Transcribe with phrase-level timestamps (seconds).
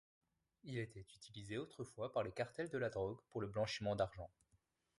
[0.63, 4.31] Il était utilisé autrefois par les cartels de la drogue pour le blanchiment d'argent.